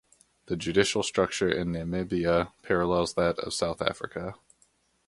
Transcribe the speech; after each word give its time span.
The 0.47 0.55
judicial 0.55 1.03
structure 1.03 1.47
in 1.47 1.73
Namibia 1.73 2.53
parallels 2.63 3.13
that 3.13 3.37
of 3.37 3.53
South 3.53 3.83
Africa. 3.83 4.33